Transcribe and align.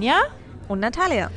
Anja 0.00 0.18
und 0.66 0.80
Natalia. 0.80 1.30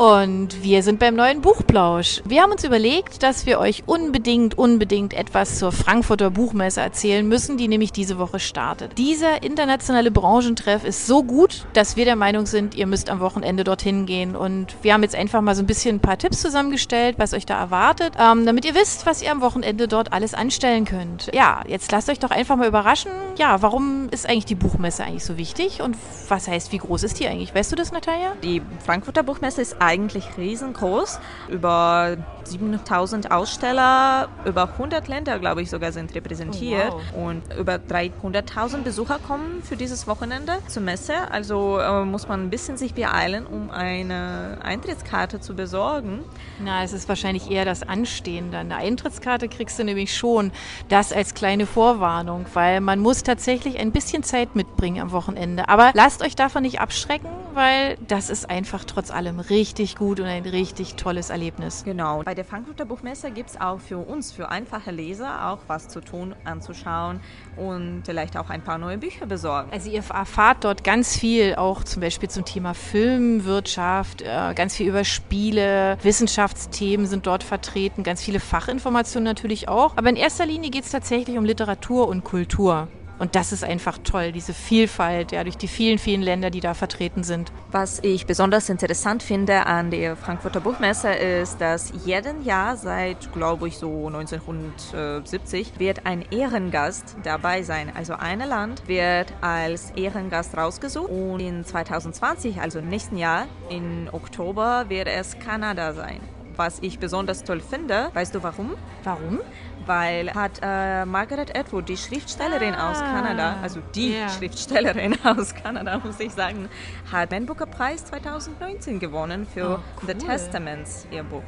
Und 0.00 0.62
wir 0.62 0.82
sind 0.82 0.98
beim 0.98 1.14
neuen 1.14 1.42
Buchplausch. 1.42 2.22
Wir 2.24 2.40
haben 2.40 2.52
uns 2.52 2.64
überlegt, 2.64 3.22
dass 3.22 3.44
wir 3.44 3.58
euch 3.58 3.82
unbedingt, 3.84 4.56
unbedingt 4.56 5.12
etwas 5.12 5.58
zur 5.58 5.72
Frankfurter 5.72 6.30
Buchmesse 6.30 6.80
erzählen 6.80 7.28
müssen, 7.28 7.58
die 7.58 7.68
nämlich 7.68 7.92
diese 7.92 8.16
Woche 8.16 8.40
startet. 8.40 8.96
Dieser 8.96 9.42
internationale 9.42 10.10
Branchentreff 10.10 10.84
ist 10.84 11.06
so 11.06 11.22
gut, 11.22 11.66
dass 11.74 11.96
wir 11.96 12.06
der 12.06 12.16
Meinung 12.16 12.46
sind, 12.46 12.74
ihr 12.76 12.86
müsst 12.86 13.10
am 13.10 13.20
Wochenende 13.20 13.62
dorthin 13.62 14.06
gehen. 14.06 14.36
Und 14.36 14.74
wir 14.80 14.94
haben 14.94 15.02
jetzt 15.02 15.14
einfach 15.14 15.42
mal 15.42 15.54
so 15.54 15.62
ein 15.62 15.66
bisschen 15.66 15.96
ein 15.96 16.00
paar 16.00 16.16
Tipps 16.16 16.40
zusammengestellt, 16.40 17.16
was 17.18 17.34
euch 17.34 17.44
da 17.44 17.60
erwartet, 17.60 18.14
ähm, 18.18 18.46
damit 18.46 18.64
ihr 18.64 18.74
wisst, 18.74 19.04
was 19.04 19.20
ihr 19.20 19.30
am 19.30 19.42
Wochenende 19.42 19.86
dort 19.86 20.14
alles 20.14 20.32
anstellen 20.32 20.86
könnt. 20.86 21.30
Ja, 21.34 21.62
jetzt 21.68 21.92
lasst 21.92 22.08
euch 22.08 22.20
doch 22.20 22.30
einfach 22.30 22.56
mal 22.56 22.68
überraschen. 22.68 23.10
Ja, 23.36 23.60
warum 23.60 24.08
ist 24.12 24.26
eigentlich 24.26 24.46
die 24.46 24.54
Buchmesse 24.54 25.04
eigentlich 25.04 25.26
so 25.26 25.36
wichtig? 25.36 25.82
Und 25.82 25.94
was 26.30 26.48
heißt, 26.48 26.72
wie 26.72 26.78
groß 26.78 27.02
ist 27.02 27.20
die 27.20 27.26
eigentlich? 27.28 27.54
Weißt 27.54 27.70
du 27.70 27.76
das, 27.76 27.92
Natalia? 27.92 28.32
Die 28.42 28.62
Frankfurter 28.86 29.22
Buchmesse 29.22 29.60
ist 29.60 29.76
eigentlich 29.90 30.36
riesengroß. 30.38 31.18
Über 31.48 32.16
7000 32.44 33.30
Aussteller, 33.32 34.28
über 34.44 34.70
100 34.72 35.08
Länder, 35.08 35.38
glaube 35.38 35.62
ich, 35.62 35.70
sogar 35.70 35.90
sind 35.90 36.14
repräsentiert. 36.14 36.92
Oh, 36.92 37.00
wow. 37.14 37.26
Und 37.26 37.42
über 37.58 37.74
300.000 37.74 38.82
Besucher 38.82 39.18
kommen 39.18 39.62
für 39.64 39.76
dieses 39.76 40.06
Wochenende 40.06 40.52
zur 40.68 40.82
Messe. 40.82 41.30
Also 41.30 41.78
äh, 41.78 42.04
muss 42.04 42.28
man 42.28 42.44
ein 42.44 42.50
bisschen 42.50 42.76
sich 42.76 42.94
beeilen, 42.94 43.46
um 43.46 43.70
eine 43.70 44.58
Eintrittskarte 44.62 45.40
zu 45.40 45.54
besorgen. 45.54 46.20
Na, 46.60 46.84
es 46.84 46.92
ist 46.92 47.08
wahrscheinlich 47.08 47.50
eher 47.50 47.64
das 47.64 47.82
Anstehen 47.82 48.52
dann. 48.52 48.70
Eine 48.70 48.76
Eintrittskarte 48.76 49.48
kriegst 49.48 49.78
du 49.78 49.84
nämlich 49.84 50.16
schon. 50.16 50.52
Das 50.88 51.12
als 51.12 51.34
kleine 51.34 51.66
Vorwarnung, 51.66 52.46
weil 52.54 52.80
man 52.80 53.00
muss 53.00 53.24
tatsächlich 53.24 53.78
ein 53.78 53.90
bisschen 53.90 54.22
Zeit 54.22 54.54
mitbringen 54.54 55.02
am 55.02 55.10
Wochenende. 55.10 55.68
Aber 55.68 55.90
lasst 55.94 56.22
euch 56.22 56.36
davon 56.36 56.62
nicht 56.62 56.80
abschrecken, 56.80 57.28
weil 57.54 57.96
das 58.06 58.30
ist 58.30 58.48
einfach 58.48 58.84
trotz 58.84 59.10
allem 59.10 59.40
richtig 59.40 59.96
gut 59.96 60.20
und 60.20 60.26
ein 60.26 60.44
richtig 60.44 60.94
tolles 60.94 61.30
Erlebnis. 61.30 61.82
Genau. 61.84 62.22
Bei 62.22 62.34
der 62.34 62.44
Frankfurter 62.44 62.84
Buchmesse 62.84 63.30
gibt 63.30 63.50
es 63.50 63.60
auch 63.60 63.80
für 63.80 63.98
uns, 63.98 64.32
für 64.32 64.48
einfache 64.50 64.90
Leser, 64.90 65.48
auch 65.48 65.58
was 65.66 65.88
zu 65.88 66.00
tun, 66.00 66.34
anzuschauen 66.44 67.20
und 67.56 68.02
vielleicht 68.04 68.36
auch 68.36 68.50
ein 68.50 68.62
paar 68.62 68.78
neue 68.78 68.98
Bücher 68.98 69.26
besorgen. 69.26 69.70
Also 69.72 69.90
ihr 69.90 70.02
erfahrt 70.10 70.64
dort 70.64 70.84
ganz 70.84 71.16
viel, 71.16 71.54
auch 71.54 71.84
zum 71.84 72.02
Beispiel 72.02 72.28
zum 72.28 72.44
Thema 72.44 72.74
Filmwirtschaft, 72.74 74.22
äh, 74.22 74.54
ganz 74.54 74.76
viel 74.76 74.88
über 74.88 75.04
Spiele, 75.04 75.98
Wissenschaftsthemen 76.02 77.06
sind 77.06 77.26
dort 77.26 77.42
vertreten, 77.42 78.02
ganz 78.02 78.22
viele 78.22 78.40
Fachinformationen 78.40 79.24
natürlich 79.24 79.68
auch. 79.68 79.96
Aber 79.96 80.08
in 80.08 80.16
erster 80.16 80.46
Linie 80.46 80.70
geht 80.70 80.84
es 80.84 80.90
tatsächlich 80.90 81.38
um 81.38 81.44
Literatur 81.44 82.08
und 82.08 82.24
Kultur. 82.24 82.88
Und 83.20 83.36
das 83.36 83.52
ist 83.52 83.62
einfach 83.62 83.98
toll, 84.02 84.32
diese 84.32 84.54
Vielfalt, 84.54 85.30
ja, 85.30 85.44
durch 85.44 85.58
die 85.58 85.68
vielen, 85.68 85.98
vielen 85.98 86.22
Länder, 86.22 86.48
die 86.48 86.60
da 86.60 86.72
vertreten 86.72 87.22
sind. 87.22 87.52
Was 87.70 88.02
ich 88.02 88.24
besonders 88.24 88.70
interessant 88.70 89.22
finde 89.22 89.66
an 89.66 89.90
der 89.90 90.16
Frankfurter 90.16 90.60
Buchmesse 90.60 91.10
ist, 91.10 91.60
dass 91.60 91.92
jeden 92.06 92.42
Jahr 92.44 92.78
seit, 92.78 93.30
glaube 93.34 93.68
ich, 93.68 93.76
so 93.76 94.06
1970 94.06 95.78
wird 95.78 96.06
ein 96.06 96.24
Ehrengast 96.30 97.16
dabei 97.22 97.62
sein. 97.62 97.92
Also 97.94 98.14
ein 98.14 98.38
Land 98.38 98.88
wird 98.88 99.34
als 99.42 99.90
Ehrengast 99.96 100.56
rausgesucht 100.56 101.10
und 101.10 101.40
in 101.40 101.62
2020, 101.62 102.62
also 102.62 102.78
im 102.78 102.88
nächsten 102.88 103.18
Jahr, 103.18 103.46
im 103.68 104.08
Oktober, 104.12 104.86
wird 104.88 105.08
es 105.08 105.38
Kanada 105.38 105.92
sein 105.92 106.20
was 106.56 106.78
ich 106.80 106.98
besonders 106.98 107.44
toll 107.44 107.60
finde. 107.60 108.10
Weißt 108.14 108.34
du 108.34 108.42
warum? 108.42 108.74
Warum? 109.04 109.40
weil 109.86 110.32
hat 110.34 110.60
äh, 110.62 111.04
Margaret 111.04 111.56
Atwood, 111.56 111.88
die 111.88 111.96
Schriftstellerin 111.96 112.74
ah, 112.74 112.90
aus 112.90 112.98
Kanada, 113.00 113.56
also 113.62 113.80
die 113.94 114.12
yeah. 114.12 114.28
Schriftstellerin 114.28 115.16
aus 115.24 115.54
Kanada, 115.54 115.98
muss 115.98 116.20
ich 116.20 116.32
sagen, 116.32 116.68
hat 117.10 117.32
den 117.32 117.46
Booker 117.46 117.66
Preis 117.66 118.04
2019 118.04 119.00
gewonnen 119.00 119.46
für 119.46 119.78
oh, 119.78 119.78
cool. 120.02 120.06
The 120.06 120.14
Testaments, 120.14 121.06
ihr 121.10 121.22
Buch. 121.22 121.42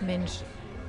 Mensch. 0.00 0.40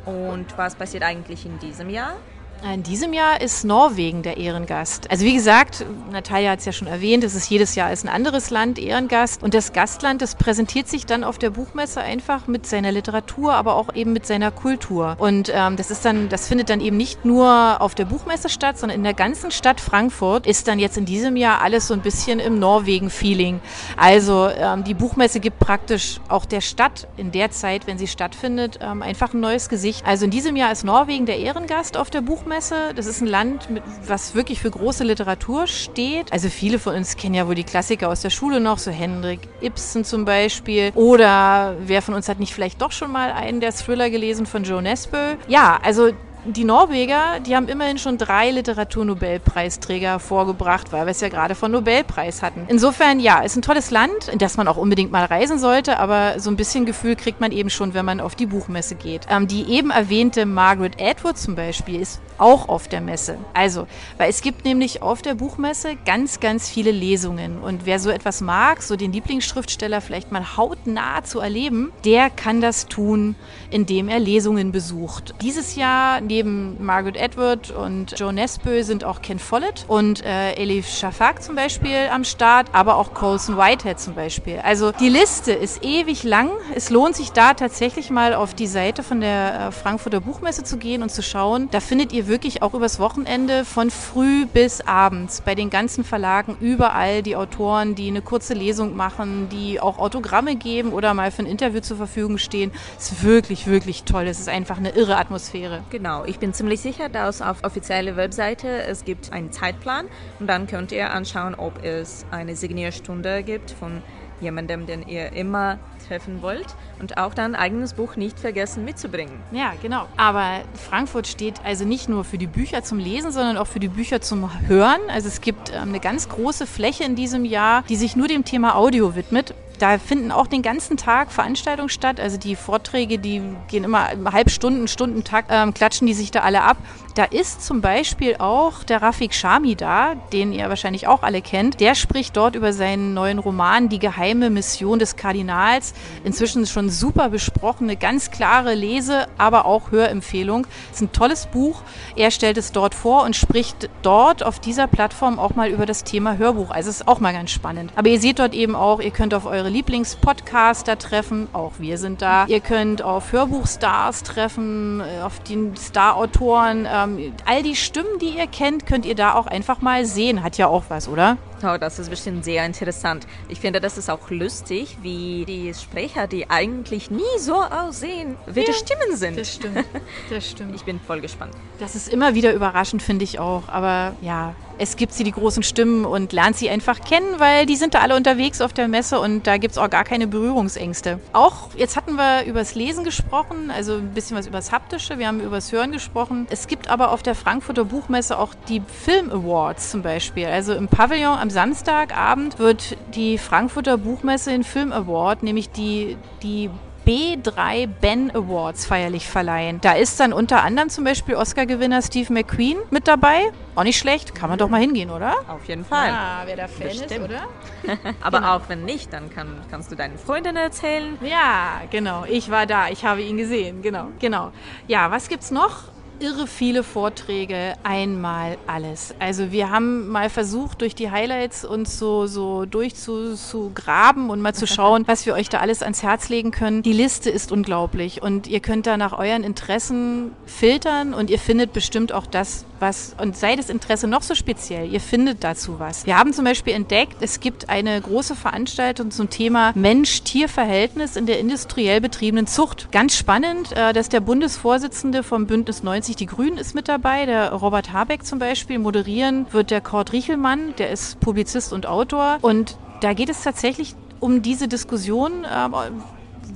Und 0.05 0.57
was 0.57 0.75
passiert 0.75 1.03
eigentlich 1.03 1.45
in 1.45 1.59
diesem 1.59 1.89
Jahr? 1.89 2.13
In 2.63 2.81
diesem 2.81 3.13
Jahr 3.13 3.39
ist 3.39 3.63
Norwegen 3.65 4.23
der 4.23 4.37
Ehrengast. 4.37 5.11
Also 5.11 5.23
wie 5.23 5.33
gesagt, 5.35 5.85
Natalia 6.11 6.51
hat 6.51 6.59
es 6.59 6.65
ja 6.65 6.71
schon 6.71 6.87
erwähnt, 6.87 7.23
es 7.23 7.35
ist 7.35 7.49
jedes 7.49 7.75
Jahr 7.75 7.93
ist 7.93 8.03
ein 8.03 8.09
anderes 8.09 8.49
Land 8.49 8.79
Ehrengast 8.79 9.43
und 9.43 9.53
das 9.53 9.73
Gastland, 9.73 10.23
das 10.23 10.35
präsentiert 10.35 10.87
sich 10.87 11.05
dann 11.05 11.23
auf 11.23 11.37
der 11.37 11.51
Buchmesse 11.51 12.01
einfach 12.01 12.47
mit 12.47 12.65
seiner 12.65 12.91
Literatur, 12.91 13.53
aber 13.53 13.75
auch 13.75 13.93
eben 13.93 14.11
mit 14.11 14.25
seiner 14.25 14.49
Kultur. 14.49 15.15
Und 15.19 15.51
ähm, 15.53 15.77
das 15.77 15.91
ist 15.91 16.03
dann, 16.03 16.29
das 16.29 16.47
findet 16.47 16.69
dann 16.69 16.81
eben 16.81 16.97
nicht 16.97 17.25
nur 17.25 17.79
auf 17.79 17.93
der 17.93 18.05
Buchmesse 18.05 18.49
statt, 18.49 18.79
sondern 18.79 18.97
in 18.97 19.03
der 19.03 19.13
ganzen 19.13 19.51
Stadt 19.51 19.79
Frankfurt 19.79 20.47
ist 20.47 20.67
dann 20.67 20.79
jetzt 20.79 20.97
in 20.97 21.05
diesem 21.05 21.35
Jahr 21.35 21.61
alles 21.61 21.87
so 21.87 21.93
ein 21.93 22.01
bisschen 22.01 22.39
im 22.39 22.57
Norwegen-Feeling. 22.59 23.59
Also 23.97 24.49
ähm, 24.49 24.83
die 24.83 24.95
Buchmesse 24.95 25.39
gibt 25.39 25.59
praktisch 25.59 26.19
auch 26.27 26.45
der 26.45 26.61
Stadt 26.61 27.07
in 27.17 27.31
der 27.31 27.51
Zeit, 27.51 27.85
wenn 27.85 27.99
sie 27.99 28.07
stattfindet, 28.07 28.79
ähm, 28.81 29.03
einfach 29.03 29.33
ein 29.33 29.39
neues 29.39 29.69
Gesicht. 29.69 30.05
Also 30.05 30.25
in 30.25 30.31
diesem 30.31 30.55
Jahr 30.55 30.71
ist 30.71 30.83
Norwegen 30.83 31.27
der 31.27 31.37
Ehrengast 31.37 31.97
auf 31.97 32.09
der 32.09 32.21
Buchmesse. 32.21 32.46
Buchmesse. 32.47 32.93
Das 32.95 33.05
ist 33.07 33.21
ein 33.21 33.27
Land, 33.27 33.69
mit, 33.69 33.83
was 34.05 34.33
wirklich 34.33 34.61
für 34.61 34.71
große 34.71 35.03
Literatur 35.03 35.67
steht. 35.67 36.31
Also 36.31 36.47
viele 36.47 36.79
von 36.79 36.95
uns 36.95 37.17
kennen 37.17 37.35
ja 37.35 37.45
wohl 37.47 37.55
die 37.55 37.65
Klassiker 37.65 38.09
aus 38.09 38.21
der 38.21 38.29
Schule 38.29 38.61
noch, 38.61 38.77
so 38.77 38.89
Hendrik 38.89 39.41
Ibsen 39.61 40.05
zum 40.05 40.23
Beispiel. 40.23 40.91
Oder 40.95 41.75
wer 41.85 42.01
von 42.01 42.13
uns 42.13 42.29
hat 42.29 42.39
nicht 42.39 42.53
vielleicht 42.53 42.81
doch 42.81 42.93
schon 42.93 43.11
mal 43.11 43.33
einen 43.33 43.59
der 43.59 43.73
Thriller 43.73 44.09
gelesen 44.09 44.45
von 44.45 44.63
Joe 44.63 44.81
Nesbø? 44.81 45.35
Ja, 45.49 45.77
also 45.83 46.11
die 46.53 46.63
Norweger, 46.63 47.39
die 47.45 47.55
haben 47.55 47.67
immerhin 47.67 47.97
schon 47.97 48.17
drei 48.17 48.51
Literaturnobelpreisträger 48.51 50.19
vorgebracht, 50.19 50.91
weil 50.91 51.05
wir 51.05 51.11
es 51.11 51.21
ja 51.21 51.29
gerade 51.29 51.55
von 51.55 51.71
Nobelpreis 51.71 52.41
hatten. 52.41 52.65
Insofern, 52.67 53.19
ja, 53.19 53.41
ist 53.41 53.55
ein 53.55 53.61
tolles 53.61 53.91
Land, 53.91 54.27
in 54.31 54.39
das 54.39 54.57
man 54.57 54.67
auch 54.67 54.77
unbedingt 54.77 55.11
mal 55.11 55.25
reisen 55.25 55.59
sollte, 55.59 55.99
aber 55.99 56.39
so 56.39 56.49
ein 56.49 56.55
bisschen 56.55 56.85
Gefühl 56.85 57.15
kriegt 57.15 57.41
man 57.41 57.51
eben 57.51 57.69
schon, 57.69 57.93
wenn 57.93 58.05
man 58.05 58.19
auf 58.19 58.35
die 58.35 58.45
Buchmesse 58.45 58.95
geht. 58.95 59.27
Ähm, 59.29 59.47
die 59.47 59.69
eben 59.69 59.91
erwähnte 59.91 60.45
Margaret 60.45 61.01
Atwood 61.01 61.37
zum 61.37 61.55
Beispiel 61.55 62.01
ist 62.01 62.21
auch 62.37 62.69
auf 62.69 62.87
der 62.87 63.01
Messe. 63.01 63.37
Also, 63.53 63.87
weil 64.17 64.29
es 64.29 64.41
gibt 64.41 64.65
nämlich 64.65 65.01
auf 65.01 65.21
der 65.21 65.35
Buchmesse 65.35 65.97
ganz, 66.05 66.39
ganz 66.39 66.69
viele 66.69 66.91
Lesungen. 66.91 67.59
Und 67.59 67.85
wer 67.85 67.99
so 67.99 68.09
etwas 68.09 68.41
mag, 68.41 68.83
so 68.83 68.95
den 68.95 69.11
Lieblingsschriftsteller 69.11 70.01
vielleicht 70.01 70.31
mal 70.31 70.57
hautnah 70.57 71.23
zu 71.23 71.39
erleben, 71.39 71.91
der 72.05 72.29
kann 72.29 72.61
das 72.61 72.87
tun, 72.87 73.35
indem 73.69 74.07
er 74.07 74.19
Lesungen 74.19 74.71
besucht. 74.71 75.33
Dieses 75.41 75.75
Jahr 75.75 76.21
neben 76.21 76.36
Margaret 76.43 77.17
Edward 77.17 77.71
und 77.71 78.19
Joe 78.19 78.33
Nesbø 78.33 78.83
sind 78.83 79.03
auch 79.03 79.21
Ken 79.21 79.39
Follett 79.39 79.85
und 79.87 80.23
äh, 80.23 80.53
Elif 80.53 80.87
Shafak 80.87 81.43
zum 81.43 81.55
Beispiel 81.55 82.09
am 82.11 82.23
Start, 82.23 82.67
aber 82.73 82.95
auch 82.97 83.13
Colson 83.13 83.57
Whitehead 83.57 83.99
zum 83.99 84.15
Beispiel. 84.15 84.59
Also 84.63 84.91
die 84.91 85.09
Liste 85.09 85.51
ist 85.51 85.83
ewig 85.83 86.23
lang. 86.23 86.51
Es 86.75 86.89
lohnt 86.89 87.15
sich 87.15 87.31
da 87.31 87.53
tatsächlich 87.53 88.09
mal 88.09 88.33
auf 88.33 88.53
die 88.53 88.67
Seite 88.67 89.03
von 89.03 89.21
der 89.21 89.67
äh, 89.67 89.71
Frankfurter 89.71 90.19
Buchmesse 90.19 90.63
zu 90.63 90.77
gehen 90.77 91.03
und 91.03 91.09
zu 91.09 91.21
schauen. 91.21 91.69
Da 91.71 91.79
findet 91.79 92.13
ihr 92.13 92.27
wirklich 92.27 92.61
auch 92.61 92.73
übers 92.73 92.99
Wochenende 92.99 93.65
von 93.65 93.89
früh 93.89 94.45
bis 94.45 94.81
abends 94.81 95.41
bei 95.41 95.55
den 95.55 95.69
ganzen 95.69 96.03
Verlagen 96.03 96.57
überall 96.59 97.23
die 97.23 97.35
Autoren, 97.35 97.95
die 97.95 98.07
eine 98.07 98.21
kurze 98.21 98.53
Lesung 98.53 98.95
machen, 98.95 99.49
die 99.49 99.79
auch 99.79 99.97
Autogramme 99.97 100.55
geben 100.55 100.91
oder 100.93 101.13
mal 101.13 101.31
für 101.31 101.43
ein 101.43 101.47
Interview 101.47 101.81
zur 101.81 101.97
Verfügung 101.97 102.37
stehen. 102.37 102.71
Ist 102.97 103.23
wirklich, 103.23 103.67
wirklich 103.67 104.03
toll. 104.03 104.27
Es 104.27 104.39
ist 104.39 104.49
einfach 104.49 104.77
eine 104.77 104.89
irre 104.89 105.17
Atmosphäre. 105.17 105.81
Genau, 105.89 106.16
ich 106.25 106.39
bin 106.39 106.53
ziemlich 106.53 106.81
sicher, 106.81 107.09
dass 107.09 107.41
auf 107.41 107.63
offizieller 107.63 108.15
Webseite 108.15 108.83
es 108.83 109.05
gibt 109.05 109.31
einen 109.33 109.51
Zeitplan 109.51 110.07
und 110.39 110.47
dann 110.47 110.67
könnt 110.67 110.91
ihr 110.91 111.11
anschauen, 111.11 111.55
ob 111.55 111.83
es 111.83 112.25
eine 112.31 112.55
Signierstunde 112.55 113.43
gibt 113.43 113.71
von 113.71 114.01
jemandem, 114.41 114.85
den 114.85 115.07
ihr 115.07 115.33
immer 115.33 115.79
treffen 116.07 116.41
wollt 116.41 116.67
und 116.99 117.17
auch 117.17 117.33
dein 117.33 117.55
eigenes 117.55 117.93
Buch 117.93 118.15
nicht 118.15 118.39
vergessen 118.39 118.85
mitzubringen. 118.85 119.39
Ja, 119.51 119.73
genau. 119.81 120.05
Aber 120.15 120.61
Frankfurt 120.75 121.27
steht 121.27 121.55
also 121.65 121.85
nicht 121.85 122.07
nur 122.07 122.23
für 122.23 122.37
die 122.37 122.47
Bücher 122.47 122.83
zum 122.83 122.99
Lesen, 122.99 123.31
sondern 123.31 123.57
auch 123.57 123.67
für 123.67 123.79
die 123.79 123.87
Bücher 123.87 124.21
zum 124.21 124.49
Hören. 124.67 125.01
Also 125.09 125.27
es 125.27 125.41
gibt 125.41 125.71
ähm, 125.73 125.89
eine 125.89 125.99
ganz 125.99 126.29
große 126.29 126.67
Fläche 126.67 127.03
in 127.03 127.15
diesem 127.15 127.45
Jahr, 127.45 127.83
die 127.89 127.95
sich 127.95 128.15
nur 128.15 128.27
dem 128.27 128.45
Thema 128.45 128.75
Audio 128.75 129.15
widmet. 129.15 129.53
Da 129.79 129.97
finden 129.99 130.31
auch 130.31 130.47
den 130.47 130.61
ganzen 130.61 130.97
Tag 130.97 131.31
Veranstaltungen 131.31 131.89
statt. 131.89 132.19
Also 132.19 132.37
die 132.37 132.55
Vorträge, 132.55 133.19
die 133.19 133.41
gehen 133.67 133.83
immer 133.83 134.09
Halbstunden, 134.31 134.87
Stundentakt, 134.87 135.49
ähm, 135.51 135.73
klatschen 135.73 136.07
die 136.07 136.13
sich 136.13 136.31
da 136.31 136.41
alle 136.41 136.63
ab. 136.63 136.77
Da 137.17 137.23
ist 137.23 137.65
zum 137.65 137.81
Beispiel 137.81 138.35
auch 138.37 138.83
der 138.83 139.01
Rafik 139.01 139.33
Shami 139.33 139.75
da, 139.75 140.13
den 140.31 140.53
ihr 140.53 140.69
wahrscheinlich 140.69 141.07
auch 141.07 141.23
alle 141.23 141.41
kennt. 141.41 141.79
Der 141.79 141.95
spricht 141.95 142.37
dort 142.37 142.53
über 142.53 142.73
seinen 142.73 143.15
neuen 143.15 143.39
Roman 143.39 143.89
Die 143.89 143.97
geheime 143.97 144.51
Mission 144.51 144.99
des 144.99 145.15
Kardinals. 145.15 145.95
Inzwischen 146.23 146.67
schon 146.67 146.91
super 146.91 147.29
besprochene, 147.29 147.95
ganz 147.95 148.29
klare 148.29 148.75
Lese-, 148.75 149.25
aber 149.39 149.65
auch 149.65 149.89
Hörempfehlung. 149.89 150.67
Es 150.91 150.97
ist 150.97 151.01
ein 151.01 151.11
tolles 151.11 151.47
Buch. 151.47 151.81
Er 152.15 152.29
stellt 152.29 152.59
es 152.59 152.71
dort 152.71 152.93
vor 152.93 153.23
und 153.23 153.35
spricht 153.35 153.89
dort 154.03 154.43
auf 154.43 154.59
dieser 154.59 154.85
Plattform 154.85 155.39
auch 155.39 155.55
mal 155.55 155.69
über 155.69 155.87
das 155.87 156.03
Thema 156.03 156.37
Hörbuch. 156.37 156.69
Also 156.69 156.91
es 156.91 156.97
ist 156.97 157.07
auch 157.07 157.19
mal 157.19 157.33
ganz 157.33 157.49
spannend. 157.49 157.93
Aber 157.95 158.09
ihr 158.09 158.19
seht 158.19 158.37
dort 158.37 158.53
eben 158.53 158.75
auch, 158.75 158.99
ihr 158.99 159.09
könnt 159.09 159.33
auf 159.33 159.47
eure 159.47 159.69
Lieblingspodcaster 159.69 160.99
treffen. 160.99 161.47
Auch 161.53 161.71
wir 161.79 161.97
sind 161.97 162.21
da. 162.21 162.45
Ihr 162.45 162.59
könnt 162.59 163.01
auf 163.01 163.31
Hörbuchstars 163.31 164.21
treffen, 164.21 165.01
äh, 165.01 165.23
auf 165.23 165.39
die 165.39 165.71
Starautoren. 165.83 166.87
Ähm, 166.87 167.06
all 167.45 167.63
die 167.63 167.75
Stimmen, 167.75 168.19
die 168.19 168.37
ihr 168.37 168.47
kennt, 168.47 168.85
könnt 168.85 169.05
ihr 169.05 169.15
da 169.15 169.33
auch 169.33 169.47
einfach 169.47 169.81
mal 169.81 170.05
sehen. 170.05 170.43
Hat 170.43 170.57
ja 170.57 170.67
auch 170.67 170.85
was, 170.89 171.07
oder? 171.07 171.37
Oh, 171.63 171.77
das 171.79 171.97
ist 171.97 172.09
bestimmt 172.09 172.45
sehr 172.45 172.65
interessant. 172.65 173.25
Ich 173.49 173.59
finde, 173.59 173.81
das 173.81 173.97
ist 173.97 174.09
auch 174.09 174.29
lustig, 174.29 174.97
wie 175.01 175.43
die 175.45 175.73
Sprecher, 175.73 176.27
die 176.27 176.49
eigentlich 176.49 177.09
nie 177.09 177.23
so 177.39 177.55
aussehen, 177.55 178.35
wie 178.45 178.59
ja, 178.59 178.65
die 178.67 178.73
Stimmen 178.73 179.15
sind. 179.15 179.39
Das 179.39 179.53
stimmt. 179.53 179.85
Das 180.29 180.47
stimmt. 180.49 180.67
Ich 180.77 180.83
bin 180.83 180.99
voll 180.99 181.21
gespannt. 181.21 181.53
Das 181.79 181.95
ist 181.95 182.07
immer 182.07 182.35
wieder 182.35 182.53
überraschend, 182.53 183.01
finde 183.01 183.23
ich 183.23 183.39
auch. 183.39 183.67
Aber 183.67 184.15
ja, 184.21 184.53
es 184.79 184.95
gibt 184.95 185.13
sie, 185.13 185.23
die 185.23 185.31
großen 185.31 185.63
Stimmen, 185.63 186.05
und 186.05 186.33
lernt 186.33 186.55
sie 186.55 186.69
einfach 186.69 187.01
kennen, 187.01 187.39
weil 187.39 187.65
die 187.65 187.75
sind 187.75 187.93
da 187.93 187.99
alle 187.99 188.15
unterwegs 188.15 188.61
auf 188.61 188.73
der 188.73 188.87
Messe 188.87 189.19
und 189.19 189.47
da 189.47 189.57
gibt 189.57 189.71
es 189.71 189.77
auch 189.77 189.89
gar 189.89 190.03
keine 190.03 190.27
Berührungsängste. 190.27 191.19
Auch 191.33 191.69
jetzt 191.75 191.95
hatten 191.95 192.15
wir 192.15 192.45
übers 192.45 192.75
Lesen 192.75 193.03
gesprochen, 193.03 193.71
also 193.71 193.95
ein 193.95 194.13
bisschen 194.13 194.37
was 194.37 194.47
übers 194.47 194.71
Haptische, 194.71 195.17
wir 195.17 195.27
haben 195.27 195.39
übers 195.39 195.71
Hören 195.71 195.91
gesprochen. 195.91 196.47
Es 196.49 196.67
gibt 196.67 196.89
aber 196.89 197.11
auf 197.11 197.23
der 197.23 197.35
Frankfurter 197.35 197.85
Buchmesse 197.85 198.37
auch 198.37 198.53
die 198.69 198.81
Film 198.81 199.31
Awards 199.31 199.91
zum 199.91 200.01
Beispiel. 200.01 200.45
Also 200.45 200.73
im 200.73 200.87
Pavillon 200.87 201.37
am 201.37 201.46
Samstagabend 201.49 202.59
wird 202.59 202.97
die 203.13 203.37
Frankfurter 203.37 203.97
Buchmesse 203.97 204.51
den 204.51 204.63
Film 204.63 204.91
Award, 204.91 205.43
nämlich 205.43 205.69
die, 205.69 206.17
die 206.43 206.69
B3 207.07 207.87
Ben 207.87 208.31
Awards 208.35 208.85
feierlich 208.85 209.29
verleihen. 209.29 209.79
Da 209.79 209.93
ist 209.93 210.19
dann 210.19 210.33
unter 210.33 210.63
anderem 210.63 210.89
zum 210.89 211.05
Beispiel 211.05 211.35
Oscar-Gewinner 211.35 212.01
Steve 212.01 212.33
McQueen 212.33 212.77
mit 212.89 213.07
dabei. 213.07 213.49
Auch 213.75 213.83
nicht 213.83 213.97
schlecht, 213.97 214.35
kann 214.35 214.49
man 214.49 214.59
doch 214.59 214.67
mal 214.67 214.81
hingehen, 214.81 215.09
oder? 215.09 215.33
Auf 215.47 215.65
jeden 215.69 215.85
Fall. 215.85 216.09
Ah, 216.11 216.41
wer 216.43 216.57
da 216.57 216.67
Fan 216.67 216.87
Bestimmt. 216.87 217.11
ist, 217.11 217.19
oder? 217.21 217.43
Aber 218.21 218.39
genau. 218.39 218.55
auch 218.55 218.61
wenn 218.67 218.83
nicht, 218.83 219.13
dann 219.13 219.29
kann, 219.29 219.47
kannst 219.71 219.89
du 219.89 219.95
deinen 219.95 220.17
Freundinnen 220.17 220.57
erzählen. 220.57 221.17
Ja, 221.21 221.81
genau. 221.89 222.25
Ich 222.27 222.51
war 222.51 222.65
da, 222.65 222.89
ich 222.89 223.05
habe 223.05 223.21
ihn 223.21 223.37
gesehen, 223.37 223.81
genau. 223.81 224.07
Genau. 224.19 224.51
Ja, 224.87 225.09
was 225.09 225.29
gibt's 225.29 225.49
noch? 225.49 225.83
Irre 226.19 226.47
viele 226.47 226.83
Vorträge, 226.83 227.75
einmal 227.83 228.57
alles. 228.67 229.13
Also 229.19 229.51
wir 229.51 229.69
haben 229.69 230.07
mal 230.07 230.29
versucht, 230.29 230.81
durch 230.81 230.95
die 230.95 231.11
Highlights 231.11 231.65
uns 231.65 231.99
so, 231.99 232.27
so 232.27 232.65
durchzugraben 232.65 234.29
und 234.29 234.41
mal 234.41 234.53
zu 234.53 234.67
schauen, 234.67 235.07
was 235.07 235.25
wir 235.25 235.33
euch 235.33 235.49
da 235.49 235.59
alles 235.59 235.83
ans 235.83 236.03
Herz 236.03 236.29
legen 236.29 236.51
können. 236.51 236.81
Die 236.81 236.93
Liste 236.93 237.29
ist 237.29 237.51
unglaublich 237.51 238.21
und 238.21 238.47
ihr 238.47 238.59
könnt 238.59 238.87
da 238.87 238.97
nach 238.97 239.17
euren 239.17 239.43
Interessen 239.43 240.31
filtern 240.45 241.13
und 241.13 241.29
ihr 241.29 241.39
findet 241.39 241.73
bestimmt 241.73 242.11
auch 242.11 242.25
das, 242.25 242.65
was, 242.79 243.15
und 243.19 243.35
sei 243.35 243.55
das 243.55 243.69
Interesse 243.69 244.07
noch 244.07 244.21
so 244.21 244.35
speziell, 244.35 244.91
ihr 244.91 245.01
findet 245.01 245.43
dazu 245.43 245.79
was. 245.79 246.05
Wir 246.05 246.17
haben 246.17 246.33
zum 246.33 246.45
Beispiel 246.45 246.73
entdeckt, 246.73 247.17
es 247.21 247.39
gibt 247.39 247.69
eine 247.69 247.99
große 247.99 248.35
Veranstaltung 248.35 249.11
zum 249.11 249.29
Thema 249.29 249.71
Mensch-Tier-Verhältnis 249.75 251.15
in 251.15 251.25
der 251.25 251.39
industriell 251.39 252.01
betriebenen 252.01 252.47
Zucht. 252.47 252.91
Ganz 252.91 253.15
spannend, 253.15 253.71
äh, 253.73 253.93
dass 253.93 254.09
der 254.09 254.19
Bundesvorsitzende 254.19 255.23
vom 255.23 255.47
Bündnis 255.47 255.83
90 255.83 256.06
Die 256.15 256.25
Grünen 256.25 256.57
ist 256.57 256.73
mit 256.73 256.87
dabei, 256.87 257.25
der 257.25 257.51
Robert 257.51 257.91
Habeck 257.91 258.25
zum 258.25 258.39
Beispiel. 258.39 258.79
Moderieren 258.79 259.45
wird 259.51 259.71
der 259.71 259.81
Kurt 259.81 260.13
Riechelmann, 260.13 260.73
der 260.77 260.89
ist 260.89 261.19
Publizist 261.19 261.73
und 261.73 261.85
Autor. 261.85 262.37
Und 262.41 262.77
da 263.01 263.13
geht 263.13 263.29
es 263.29 263.43
tatsächlich 263.43 263.95
um 264.19 264.41
diese 264.41 264.67
Diskussion, 264.67 265.43
äh, 265.43 265.69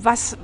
was 0.00 0.38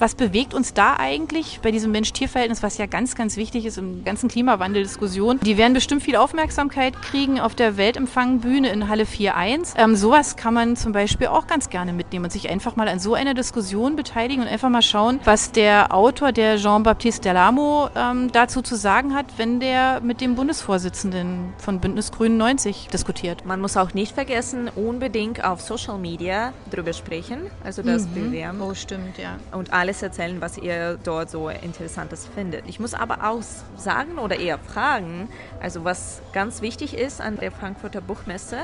was 0.00 0.14
bewegt 0.14 0.54
uns 0.54 0.72
da 0.72 0.96
eigentlich 0.98 1.60
bei 1.62 1.70
diesem 1.70 1.92
Mensch-Tier-Verhältnis, 1.92 2.62
was 2.62 2.78
ja 2.78 2.86
ganz, 2.86 3.14
ganz 3.14 3.36
wichtig 3.36 3.66
ist 3.66 3.78
im 3.78 4.04
ganzen 4.04 4.28
Klimawandel-Diskussion? 4.28 5.40
Die 5.40 5.58
werden 5.58 5.74
bestimmt 5.74 6.02
viel 6.02 6.16
Aufmerksamkeit 6.16 7.00
kriegen 7.02 7.38
auf 7.38 7.54
der 7.54 7.76
Weltempfangbühne 7.76 8.70
in 8.70 8.88
Halle 8.88 9.04
4.1. 9.04 9.74
Ähm, 9.76 9.96
sowas 9.96 10.36
kann 10.36 10.54
man 10.54 10.76
zum 10.76 10.92
Beispiel 10.92 11.26
auch 11.26 11.46
ganz 11.46 11.68
gerne 11.68 11.92
mitnehmen 11.92 12.24
und 12.24 12.30
sich 12.30 12.48
einfach 12.48 12.76
mal 12.76 12.88
an 12.88 12.98
so 12.98 13.14
einer 13.14 13.34
Diskussion 13.34 13.96
beteiligen 13.96 14.42
und 14.42 14.48
einfach 14.48 14.70
mal 14.70 14.82
schauen, 14.82 15.20
was 15.24 15.52
der 15.52 15.94
Autor, 15.94 16.32
der 16.32 16.56
Jean-Baptiste 16.56 17.20
Delamo, 17.22 17.90
ähm, 17.94 18.32
dazu 18.32 18.62
zu 18.62 18.76
sagen 18.76 19.14
hat, 19.14 19.26
wenn 19.36 19.60
der 19.60 20.00
mit 20.00 20.20
dem 20.20 20.34
Bundesvorsitzenden 20.34 21.52
von 21.58 21.80
Bündnis 21.80 22.10
Grünen 22.10 22.38
90 22.38 22.88
diskutiert. 22.88 23.44
Man 23.44 23.60
muss 23.60 23.76
auch 23.76 23.92
nicht 23.94 24.14
vergessen, 24.14 24.70
unbedingt 24.74 25.44
auf 25.44 25.60
Social 25.60 25.98
Media 25.98 26.52
drüber 26.70 26.92
sprechen, 26.92 27.50
also 27.62 27.82
das 27.82 28.06
mhm. 28.06 28.14
bewerben. 28.14 28.60
Oh, 28.62 28.74
stimmt, 28.74 29.18
ja. 29.18 29.36
Und 29.52 29.72
alle 29.72 29.89
alles 29.90 30.02
erzählen, 30.02 30.40
was 30.40 30.56
ihr 30.56 31.00
dort 31.02 31.30
so 31.30 31.48
Interessantes 31.48 32.24
findet. 32.32 32.68
Ich 32.68 32.78
muss 32.78 32.94
aber 32.94 33.28
auch 33.28 33.42
sagen 33.76 34.18
oder 34.18 34.38
eher 34.38 34.56
fragen, 34.56 35.28
also 35.60 35.84
was 35.84 36.22
ganz 36.32 36.62
wichtig 36.62 36.96
ist 36.96 37.20
an 37.20 37.38
der 37.38 37.50
Frankfurter 37.50 38.00
Buchmesse, 38.00 38.58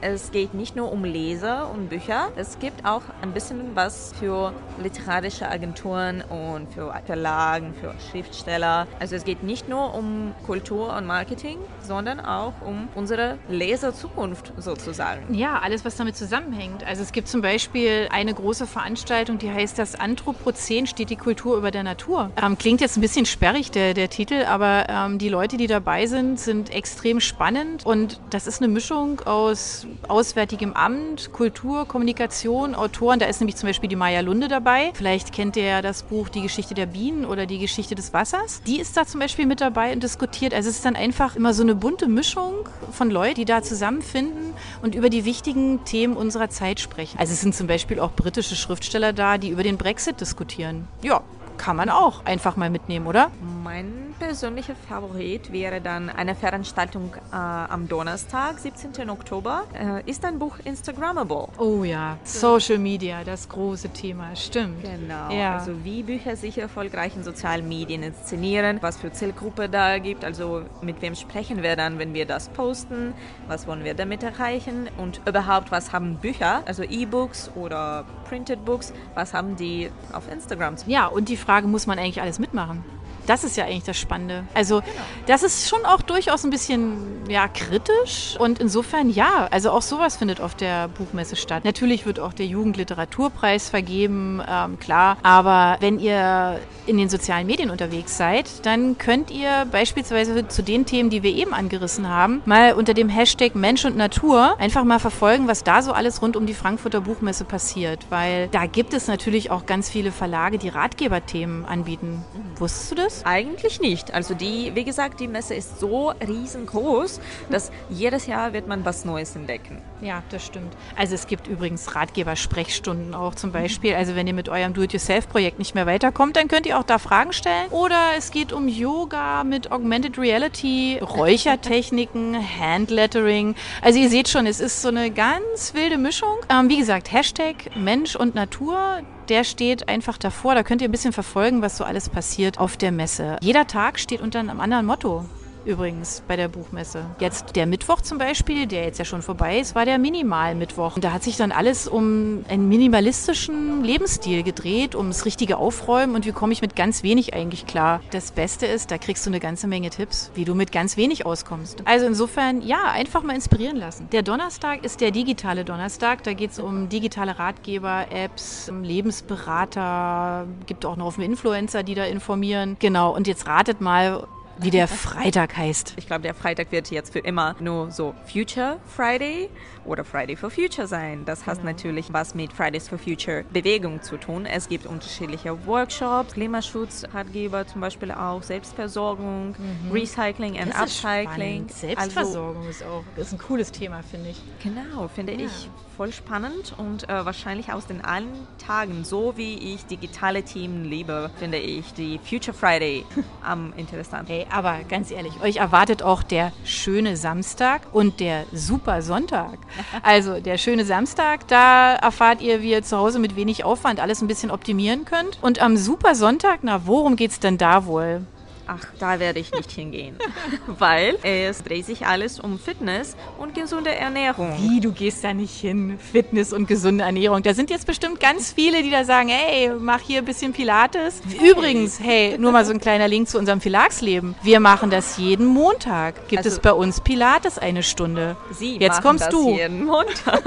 es 0.00 0.32
geht 0.32 0.54
nicht 0.54 0.74
nur 0.74 0.90
um 0.90 1.04
Leser 1.04 1.70
und 1.70 1.88
Bücher, 1.88 2.32
es 2.34 2.58
gibt 2.58 2.84
auch 2.84 3.02
ein 3.22 3.30
bisschen 3.32 3.76
was 3.76 4.12
für 4.18 4.52
literarische 4.82 5.48
Agenturen 5.48 6.22
und 6.22 6.72
für 6.74 6.92
Verlagen, 7.06 7.74
für 7.80 7.94
Schriftsteller. 8.10 8.88
Also 8.98 9.14
es 9.14 9.24
geht 9.24 9.44
nicht 9.44 9.68
nur 9.68 9.94
um 9.94 10.34
Kultur 10.44 10.96
und 10.96 11.06
Marketing, 11.06 11.58
sondern 11.80 12.18
auch 12.18 12.54
um 12.66 12.88
unsere 12.96 13.38
Leserzukunft 13.48 14.52
sozusagen. 14.56 15.32
Ja, 15.32 15.60
alles, 15.60 15.84
was 15.84 15.94
damit 15.94 16.16
zusammenhängt. 16.16 16.84
Also 16.84 17.02
es 17.02 17.12
gibt 17.12 17.28
zum 17.28 17.40
Beispiel 17.40 18.08
eine 18.10 18.34
große 18.34 18.66
Veranstaltung, 18.66 19.38
die 19.38 19.50
heißt 19.50 19.78
das 19.78 19.94
Anthropozän 19.94 20.71
steht 20.86 21.10
die 21.10 21.16
Kultur 21.16 21.56
über 21.56 21.70
der 21.70 21.82
Natur. 21.82 22.30
Ähm, 22.42 22.56
klingt 22.56 22.80
jetzt 22.80 22.96
ein 22.96 23.00
bisschen 23.00 23.26
sperrig, 23.26 23.70
der, 23.70 23.94
der 23.94 24.08
Titel, 24.08 24.44
aber 24.44 24.86
ähm, 24.88 25.18
die 25.18 25.28
Leute, 25.28 25.56
die 25.56 25.66
dabei 25.66 26.06
sind, 26.06 26.40
sind 26.40 26.70
extrem 26.70 27.20
spannend 27.20 27.84
und 27.84 28.20
das 28.30 28.46
ist 28.46 28.62
eine 28.62 28.72
Mischung 28.72 29.20
aus 29.20 29.86
Auswärtigem 30.08 30.72
Amt, 30.72 31.32
Kultur, 31.32 31.86
Kommunikation, 31.86 32.74
Autoren. 32.74 33.18
Da 33.18 33.26
ist 33.26 33.40
nämlich 33.40 33.56
zum 33.56 33.68
Beispiel 33.68 33.88
die 33.88 33.96
Maya 33.96 34.20
Lunde 34.20 34.48
dabei. 34.48 34.90
Vielleicht 34.94 35.32
kennt 35.32 35.56
ihr 35.56 35.64
ja 35.64 35.82
das 35.82 36.02
Buch 36.04 36.28
Die 36.28 36.42
Geschichte 36.42 36.74
der 36.74 36.86
Bienen 36.86 37.24
oder 37.26 37.46
Die 37.46 37.58
Geschichte 37.58 37.94
des 37.94 38.12
Wassers. 38.12 38.62
Die 38.66 38.80
ist 38.80 38.96
da 38.96 39.06
zum 39.06 39.20
Beispiel 39.20 39.46
mit 39.46 39.60
dabei 39.60 39.92
und 39.92 40.02
diskutiert. 40.02 40.54
Also 40.54 40.70
es 40.70 40.76
ist 40.76 40.84
dann 40.84 40.96
einfach 40.96 41.36
immer 41.36 41.52
so 41.52 41.62
eine 41.62 41.74
bunte 41.74 42.08
Mischung 42.08 42.68
von 42.90 43.10
Leuten, 43.10 43.34
die 43.34 43.44
da 43.44 43.62
zusammenfinden 43.62 44.54
und 44.82 44.94
über 44.94 45.10
die 45.10 45.24
wichtigen 45.24 45.84
Themen 45.84 46.16
unserer 46.16 46.48
Zeit 46.48 46.80
sprechen. 46.80 47.18
Also 47.18 47.32
es 47.32 47.40
sind 47.40 47.54
zum 47.54 47.66
Beispiel 47.66 48.00
auch 48.00 48.12
britische 48.12 48.56
Schriftsteller 48.56 49.12
da, 49.12 49.38
die 49.38 49.50
über 49.50 49.62
den 49.62 49.76
Brexit 49.76 50.20
diskutieren. 50.62 50.88
Ja, 51.02 51.22
kann 51.56 51.76
man 51.76 51.88
auch 51.88 52.24
einfach 52.24 52.56
mal 52.56 52.70
mitnehmen, 52.70 53.06
oder? 53.06 53.30
Mein 53.62 54.02
persönlicher 54.18 54.74
Favorit 54.88 55.52
wäre 55.52 55.80
dann 55.80 56.08
eine 56.08 56.34
Veranstaltung 56.34 57.14
äh, 57.32 57.34
am 57.36 57.88
Donnerstag, 57.88 58.58
17. 58.58 59.10
Oktober. 59.10 59.64
Äh, 59.74 60.08
ist 60.08 60.24
ein 60.24 60.38
Buch 60.38 60.58
Instagrammable? 60.64 61.48
Oh 61.58 61.82
ja, 61.82 62.18
Social 62.22 62.78
Media, 62.78 63.24
das 63.24 63.48
große 63.48 63.88
Thema, 63.88 64.36
stimmt. 64.36 64.82
Genau, 64.82 65.30
ja. 65.30 65.58
also 65.58 65.84
wie 65.84 66.02
Bücher 66.02 66.36
sich 66.36 66.58
erfolgreich 66.58 67.16
in 67.16 67.24
sozialen 67.24 67.68
Medien 67.68 68.02
inszenieren, 68.02 68.78
was 68.80 68.96
für 68.96 69.12
Zielgruppe 69.12 69.68
da 69.68 69.98
gibt, 69.98 70.24
also 70.24 70.62
mit 70.82 71.02
wem 71.02 71.14
sprechen 71.14 71.62
wir 71.62 71.74
dann, 71.74 71.98
wenn 71.98 72.14
wir 72.14 72.26
das 72.26 72.48
posten, 72.48 73.14
was 73.48 73.66
wollen 73.66 73.84
wir 73.84 73.94
damit 73.94 74.22
erreichen 74.22 74.88
und 74.98 75.20
überhaupt, 75.26 75.72
was 75.72 75.92
haben 75.92 76.16
Bücher, 76.16 76.62
also 76.66 76.82
E-Books 76.84 77.50
oder 77.56 78.04
Printed 78.28 78.64
Books, 78.64 78.92
was 79.14 79.34
haben 79.34 79.56
die 79.56 79.90
auf 80.12 80.30
Instagram? 80.30 80.76
Ja, 80.86 81.06
und 81.06 81.28
die 81.28 81.36
Frage, 81.42 81.66
muss 81.66 81.86
man 81.86 81.98
eigentlich 81.98 82.22
alles 82.22 82.38
mitmachen? 82.38 82.84
Das 83.26 83.44
ist 83.44 83.56
ja 83.56 83.64
eigentlich 83.64 83.84
das 83.84 83.98
Spannende. 83.98 84.44
Also 84.54 84.80
genau. 84.80 84.92
das 85.26 85.42
ist 85.42 85.68
schon 85.68 85.84
auch 85.84 86.02
durchaus 86.02 86.44
ein 86.44 86.50
bisschen 86.50 87.28
ja, 87.28 87.48
kritisch 87.48 88.36
und 88.38 88.58
insofern 88.58 89.10
ja, 89.10 89.48
also 89.50 89.70
auch 89.70 89.82
sowas 89.82 90.16
findet 90.16 90.40
auf 90.40 90.54
der 90.54 90.88
Buchmesse 90.88 91.36
statt. 91.36 91.64
Natürlich 91.64 92.06
wird 92.06 92.20
auch 92.20 92.32
der 92.32 92.46
Jugendliteraturpreis 92.46 93.68
vergeben, 93.68 94.42
ähm, 94.48 94.78
klar, 94.78 95.16
aber 95.22 95.76
wenn 95.80 95.98
ihr 95.98 96.60
in 96.86 96.96
den 96.96 97.08
sozialen 97.08 97.46
Medien 97.46 97.70
unterwegs 97.70 98.16
seid, 98.16 98.66
dann 98.66 98.98
könnt 98.98 99.30
ihr 99.30 99.66
beispielsweise 99.70 100.48
zu 100.48 100.62
den 100.62 100.84
Themen, 100.84 101.10
die 101.10 101.22
wir 101.22 101.30
eben 101.30 101.54
angerissen 101.54 102.08
haben, 102.08 102.42
mal 102.44 102.72
unter 102.72 102.94
dem 102.94 103.08
Hashtag 103.08 103.54
Mensch 103.54 103.84
und 103.84 103.96
Natur 103.96 104.56
einfach 104.58 104.84
mal 104.84 104.98
verfolgen, 104.98 105.46
was 105.46 105.62
da 105.62 105.82
so 105.82 105.92
alles 105.92 106.22
rund 106.22 106.36
um 106.36 106.46
die 106.46 106.54
Frankfurter 106.54 107.00
Buchmesse 107.00 107.44
passiert, 107.44 108.06
weil 108.10 108.48
da 108.48 108.66
gibt 108.66 108.94
es 108.94 109.06
natürlich 109.06 109.50
auch 109.50 109.66
ganz 109.66 109.88
viele 109.88 110.10
Verlage, 110.12 110.58
die 110.58 110.68
Ratgeberthemen 110.68 111.64
anbieten. 111.64 112.24
Wusstest 112.56 112.90
du 112.90 112.94
das? 112.96 113.11
Es? 113.18 113.26
Eigentlich 113.26 113.80
nicht. 113.80 114.12
Also 114.14 114.34
die, 114.34 114.72
wie 114.74 114.84
gesagt, 114.84 115.20
die 115.20 115.28
Messe 115.28 115.54
ist 115.54 115.80
so 115.80 116.10
riesengroß, 116.10 117.20
dass 117.50 117.70
jedes 117.88 118.26
Jahr 118.26 118.52
wird 118.52 118.66
man 118.66 118.84
was 118.84 119.04
Neues 119.04 119.36
entdecken. 119.36 119.82
Ja, 120.00 120.22
das 120.30 120.44
stimmt. 120.44 120.72
Also 120.96 121.14
es 121.14 121.26
gibt 121.26 121.46
übrigens 121.46 121.94
Ratgeber-Sprechstunden 121.94 123.14
auch 123.14 123.34
zum 123.34 123.52
Beispiel. 123.52 123.94
Also 123.94 124.16
wenn 124.16 124.26
ihr 124.26 124.34
mit 124.34 124.48
eurem 124.48 124.74
Do-it-yourself-Projekt 124.74 125.58
nicht 125.58 125.74
mehr 125.74 125.86
weiterkommt, 125.86 126.36
dann 126.36 126.48
könnt 126.48 126.66
ihr 126.66 126.78
auch 126.78 126.82
da 126.84 126.98
Fragen 126.98 127.32
stellen. 127.32 127.68
Oder 127.70 128.00
es 128.16 128.30
geht 128.32 128.52
um 128.52 128.66
Yoga 128.68 129.44
mit 129.44 129.70
Augmented 129.70 130.18
Reality, 130.18 130.98
Räuchertechniken, 131.00 132.36
Handlettering. 132.58 133.54
Also 133.80 133.98
ihr 133.98 134.08
seht 134.08 134.28
schon, 134.28 134.46
es 134.46 134.60
ist 134.60 134.82
so 134.82 134.88
eine 134.88 135.10
ganz 135.10 135.74
wilde 135.74 135.98
Mischung. 135.98 136.34
Ähm, 136.48 136.68
wie 136.68 136.78
gesagt, 136.78 137.12
Hashtag 137.12 137.76
Mensch 137.76 138.16
und 138.16 138.34
Natur 138.34 139.02
der 139.32 139.44
steht 139.44 139.88
einfach 139.88 140.18
davor. 140.18 140.54
Da 140.54 140.62
könnt 140.62 140.82
ihr 140.82 140.88
ein 140.88 140.92
bisschen 140.92 141.14
verfolgen, 141.14 141.62
was 141.62 141.78
so 141.78 141.84
alles 141.84 142.10
passiert 142.10 142.58
auf 142.58 142.76
der 142.76 142.92
Messe. 142.92 143.38
Jeder 143.40 143.66
Tag 143.66 143.98
steht 143.98 144.20
unter 144.20 144.40
einem 144.40 144.60
anderen 144.60 144.84
Motto. 144.84 145.24
Übrigens 145.64 146.22
bei 146.26 146.36
der 146.36 146.48
Buchmesse. 146.48 147.04
Jetzt 147.18 147.56
der 147.56 147.66
Mittwoch 147.66 148.00
zum 148.00 148.18
Beispiel, 148.18 148.66
der 148.66 148.84
jetzt 148.84 148.98
ja 148.98 149.04
schon 149.04 149.22
vorbei 149.22 149.58
ist, 149.58 149.74
war 149.74 149.84
der 149.84 149.98
Minimal-Mittwoch. 149.98 150.98
Da 150.98 151.12
hat 151.12 151.22
sich 151.22 151.36
dann 151.36 151.52
alles 151.52 151.88
um 151.88 152.44
einen 152.48 152.68
minimalistischen 152.68 153.84
Lebensstil 153.84 154.42
gedreht, 154.42 154.94
ums 154.94 155.24
richtige 155.24 155.56
Aufräumen 155.56 156.14
und 156.14 156.26
wie 156.26 156.32
komme 156.32 156.52
ich 156.52 156.62
mit 156.62 156.76
ganz 156.76 157.02
wenig 157.02 157.34
eigentlich 157.34 157.66
klar. 157.66 158.00
Das 158.10 158.32
Beste 158.32 158.66
ist, 158.66 158.90
da 158.90 158.98
kriegst 158.98 159.24
du 159.26 159.30
eine 159.30 159.40
ganze 159.40 159.66
Menge 159.66 159.90
Tipps, 159.90 160.30
wie 160.34 160.44
du 160.44 160.54
mit 160.54 160.72
ganz 160.72 160.96
wenig 160.96 161.26
auskommst. 161.26 161.82
Also 161.84 162.06
insofern, 162.06 162.62
ja, 162.62 162.90
einfach 162.90 163.22
mal 163.22 163.34
inspirieren 163.34 163.76
lassen. 163.76 164.08
Der 164.12 164.22
Donnerstag 164.22 164.84
ist 164.84 165.00
der 165.00 165.10
digitale 165.10 165.64
Donnerstag. 165.64 166.22
Da 166.24 166.32
geht 166.32 166.50
es 166.52 166.58
um 166.58 166.88
digitale 166.88 167.38
Ratgeber, 167.38 168.06
Apps, 168.10 168.70
Lebensberater, 168.82 170.46
gibt 170.66 170.84
auch 170.84 170.96
noch 170.96 171.06
auf 171.06 171.18
Influencer, 171.18 171.82
die 171.82 171.94
da 171.94 172.04
informieren. 172.04 172.76
Genau, 172.78 173.14
und 173.14 173.26
jetzt 173.26 173.46
ratet 173.46 173.80
mal, 173.80 174.26
wie 174.58 174.70
der 174.70 174.88
Freitag 174.88 175.56
heißt. 175.56 175.94
Ich 175.96 176.06
glaube, 176.06 176.22
der 176.22 176.34
Freitag 176.34 176.72
wird 176.72 176.90
jetzt 176.90 177.12
für 177.12 177.20
immer 177.20 177.56
nur 177.60 177.90
so 177.90 178.14
Future 178.30 178.78
Friday 178.86 179.48
oder 179.84 180.04
Friday 180.04 180.36
for 180.36 180.50
Future 180.50 180.86
sein. 180.86 181.24
Das 181.24 181.46
hat 181.46 181.58
genau. 181.58 181.70
natürlich 181.70 182.12
was 182.12 182.34
mit 182.34 182.52
Fridays 182.52 182.88
for 182.88 182.98
Future 182.98 183.44
Bewegung 183.52 184.02
zu 184.02 184.16
tun. 184.16 184.46
Es 184.46 184.68
gibt 184.68 184.86
unterschiedliche 184.86 185.66
Workshops, 185.66 186.34
Klimaschutzratgeber 186.34 187.66
zum 187.66 187.80
Beispiel 187.80 188.12
auch, 188.12 188.42
Selbstversorgung, 188.42 189.54
mhm. 189.58 189.92
Recycling 189.92 190.58
and 190.58 190.74
Upcycling. 190.74 191.68
Selbstversorgung 191.68 192.66
also, 192.66 192.70
ist 192.70 192.84
auch 192.84 193.04
ist 193.16 193.32
ein 193.32 193.38
cooles 193.38 193.72
Thema, 193.72 194.02
finde 194.02 194.30
ich. 194.30 194.40
Genau, 194.62 195.08
finde 195.08 195.32
ja. 195.32 195.46
ich 195.46 195.68
voll 195.96 196.12
spannend 196.12 196.74
und 196.78 197.08
äh, 197.08 197.24
wahrscheinlich 197.24 197.72
aus 197.72 197.86
den 197.86 198.04
allen 198.04 198.46
Tagen, 198.58 199.04
so 199.04 199.36
wie 199.36 199.74
ich 199.74 199.84
digitale 199.86 200.42
Themen 200.42 200.84
liebe, 200.84 201.30
finde 201.38 201.58
ich 201.58 201.92
die 201.94 202.18
Future 202.18 202.56
Friday 202.56 203.04
am 203.42 203.72
interessantesten. 203.76 204.26
Hey, 204.26 204.41
aber 204.50 204.80
ganz 204.88 205.10
ehrlich, 205.10 205.40
euch 205.42 205.56
erwartet 205.56 206.02
auch 206.02 206.22
der 206.22 206.52
schöne 206.64 207.16
Samstag 207.16 207.82
und 207.92 208.20
der 208.20 208.44
super 208.52 209.02
Sonntag. 209.02 209.58
Also 210.02 210.40
der 210.40 210.58
schöne 210.58 210.84
Samstag, 210.84 211.46
da 211.48 211.94
erfahrt 211.94 212.40
ihr, 212.40 212.60
wie 212.60 212.70
ihr 212.70 212.82
zu 212.82 212.96
Hause 212.96 213.18
mit 213.18 213.36
wenig 213.36 213.64
Aufwand 213.64 214.00
alles 214.00 214.20
ein 214.20 214.26
bisschen 214.26 214.50
optimieren 214.50 215.04
könnt. 215.04 215.38
Und 215.42 215.60
am 215.60 215.76
super 215.76 216.14
Sonntag, 216.14 216.60
na, 216.62 216.86
worum 216.86 217.16
geht's 217.16 217.38
denn 217.38 217.58
da 217.58 217.86
wohl? 217.86 218.26
Ach, 218.66 218.86
da 218.98 219.20
werde 219.20 219.40
ich 219.40 219.52
nicht 219.52 219.70
hingehen. 219.70 220.16
Weil 220.66 221.16
es 221.22 221.62
dreht 221.62 221.86
sich 221.86 222.06
alles 222.06 222.40
um 222.40 222.58
Fitness 222.58 223.16
und 223.38 223.54
gesunde 223.54 223.94
Ernährung. 223.94 224.54
Wie, 224.58 224.80
du 224.80 224.92
gehst 224.92 225.24
da 225.24 225.34
nicht 225.34 225.54
hin? 225.60 225.98
Fitness 225.98 226.52
und 226.52 226.66
gesunde 226.66 227.04
Ernährung. 227.04 227.42
Da 227.42 227.54
sind 227.54 227.70
jetzt 227.70 227.86
bestimmt 227.86 228.20
ganz 228.20 228.52
viele, 228.52 228.82
die 228.82 228.90
da 228.90 229.04
sagen, 229.04 229.28
hey, 229.28 229.70
mach 229.78 230.00
hier 230.00 230.18
ein 230.18 230.24
bisschen 230.24 230.52
Pilates. 230.52 231.22
Übrigens, 231.42 232.00
hey, 232.00 232.36
nur 232.38 232.52
mal 232.52 232.64
so 232.64 232.72
ein 232.72 232.80
kleiner 232.80 233.08
Link 233.08 233.28
zu 233.28 233.38
unserem 233.38 233.60
Verlagsleben. 233.60 234.34
Wir 234.42 234.60
machen 234.60 234.90
das 234.90 235.16
jeden 235.16 235.46
Montag. 235.46 236.28
Gibt 236.28 236.44
also, 236.44 236.56
es 236.56 236.60
bei 236.60 236.72
uns 236.72 237.00
Pilates 237.00 237.58
eine 237.58 237.82
Stunde. 237.82 238.36
Sie 238.50 238.76
jetzt 238.78 239.02
kommst 239.02 239.24
das 239.24 239.30
du. 239.30 239.54
jeden 239.54 239.84
Montag. 239.84 240.42